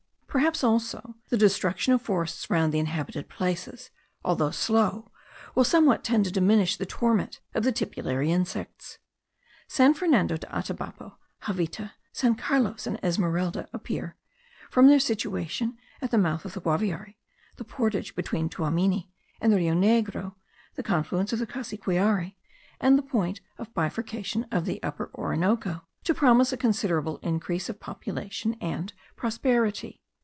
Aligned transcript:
Perhaps, 0.33 0.63
also, 0.63 1.15
the 1.27 1.37
destruction 1.37 1.91
of 1.91 2.01
forests 2.01 2.49
round 2.49 2.73
the 2.73 2.79
inhabited 2.79 3.27
places, 3.27 3.89
although 4.23 4.49
slow, 4.49 5.11
will 5.55 5.65
somewhat 5.65 6.05
tend 6.05 6.23
to 6.23 6.31
diminish 6.31 6.77
the 6.77 6.85
torment 6.85 7.41
of 7.53 7.63
the 7.63 7.71
tipulary 7.73 8.29
insects. 8.31 8.97
San 9.67 9.93
Fernando 9.93 10.37
de 10.37 10.47
Atabapo, 10.47 11.17
Javita, 11.47 11.91
San 12.13 12.35
Carlos, 12.35 12.87
and 12.87 12.97
Esmeralda, 13.03 13.67
appear 13.73 14.15
(from 14.69 14.87
their 14.87 15.01
situation 15.01 15.77
at 16.01 16.11
the 16.11 16.17
mouth 16.17 16.45
of 16.45 16.53
the 16.53 16.61
Guaviare, 16.61 17.15
the 17.57 17.65
portage 17.65 18.15
between 18.15 18.47
Tuamini 18.47 19.11
and 19.41 19.51
the 19.51 19.57
Rio 19.57 19.73
Negro, 19.73 20.35
the 20.75 20.81
confluence 20.83 21.33
of 21.33 21.39
the 21.39 21.47
Cassiquiare, 21.47 22.35
and 22.79 22.97
the 22.97 23.03
point 23.03 23.41
of 23.57 23.73
bifurcation 23.73 24.45
of 24.49 24.63
the 24.63 24.81
Upper 24.81 25.11
Orinoco) 25.13 25.81
to 26.05 26.13
promise 26.13 26.53
a 26.53 26.57
considerable 26.57 27.17
increase 27.17 27.67
of 27.67 27.81
population 27.81 28.53
and 28.61 28.93
prosperity. 29.17 29.97